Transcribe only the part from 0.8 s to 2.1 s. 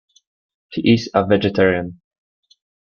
is a vegetarian.